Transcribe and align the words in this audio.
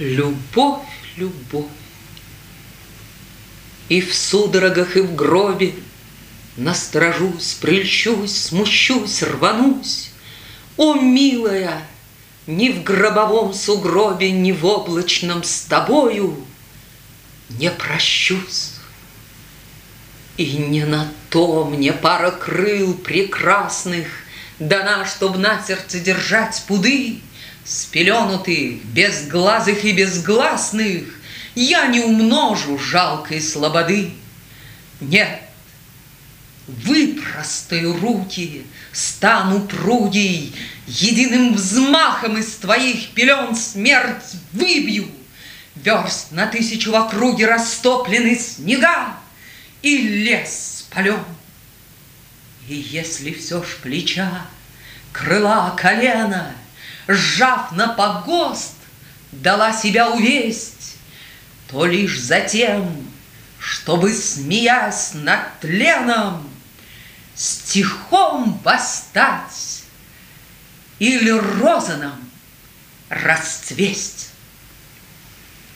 Любовь, 0.00 0.88
любовь. 1.18 1.66
И 3.90 4.00
в 4.00 4.14
судорогах, 4.14 4.96
и 4.96 5.02
в 5.02 5.14
гробе 5.14 5.74
Насторожусь, 6.56 7.58
прельщусь, 7.60 8.34
смущусь, 8.34 9.22
рванусь. 9.22 10.12
О, 10.78 10.94
милая, 10.94 11.86
ни 12.46 12.70
в 12.70 12.82
гробовом 12.82 13.52
сугробе, 13.52 14.30
Ни 14.30 14.52
в 14.52 14.64
облачном 14.64 15.44
с 15.44 15.64
тобою 15.64 16.46
Не 17.50 17.70
прощусь. 17.70 18.76
И 20.38 20.56
не 20.56 20.86
на 20.86 21.12
то 21.28 21.66
мне 21.66 21.92
пара 21.92 22.30
крыл 22.30 22.94
прекрасных 22.94 24.06
Дана, 24.60 25.06
чтоб 25.06 25.38
на 25.38 25.62
сердце 25.62 25.98
держать 25.98 26.62
пуды, 26.68 27.20
Спеленутых, 27.64 28.84
безглазых 28.84 29.84
и 29.84 29.92
безгласных, 29.92 31.04
Я 31.54 31.86
не 31.86 32.00
умножу 32.00 32.78
жалкой 32.78 33.40
слободы. 33.40 34.12
Нет, 35.00 35.40
выпростаю 36.66 37.98
руки, 37.98 38.66
Стану 38.92 39.60
прудей, 39.60 40.54
Единым 40.86 41.54
взмахом 41.54 42.36
из 42.36 42.54
твоих 42.56 43.10
пелен 43.10 43.56
Смерть 43.56 44.34
выбью, 44.52 45.08
Верст 45.74 46.32
на 46.32 46.46
тысячу 46.46 46.92
в 46.92 46.96
округе 46.96 47.46
Растоплены 47.46 48.38
снега, 48.38 49.14
И 49.80 49.96
лес 49.96 50.84
спален. 50.90 51.24
И 52.70 52.74
если 52.74 53.32
все 53.32 53.64
ж 53.64 53.78
плеча, 53.82 54.46
крыла, 55.12 55.76
колено— 55.76 56.52
сжав 57.12 57.72
на 57.72 57.88
погост, 57.88 58.74
дала 59.32 59.72
себя 59.72 60.10
увесть, 60.10 60.96
то 61.68 61.86
лишь 61.86 62.18
затем, 62.18 63.08
чтобы, 63.58 64.14
смеясь 64.14 65.14
над 65.14 65.60
тленом, 65.60 66.48
стихом 67.34 68.60
восстать 68.64 69.84
или 70.98 71.30
розаном 71.30 72.30
расцвесть. 73.08 74.30